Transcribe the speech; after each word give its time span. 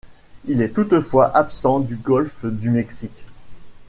Il 0.47 0.63
est 0.63 0.71
toutefois 0.73 1.27
absent 1.37 1.79
du 1.79 1.95
Golfe 1.95 2.45
du 2.47 2.71
Mexique. 2.71 3.23